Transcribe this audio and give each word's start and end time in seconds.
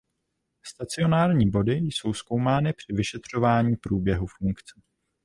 Stacionární 0.65 1.49
body 1.51 1.71
jsou 1.73 2.13
zkoumány 2.13 2.73
při 2.73 2.93
vyšetřování 2.93 3.75
průběhu 3.75 4.27
funkce. 4.27 4.81